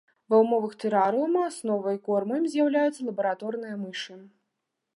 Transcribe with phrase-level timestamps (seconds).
[0.33, 4.19] Ва ўмовах тэрарыума асновай корму ім з'яўляюцца лабараторныя мышы.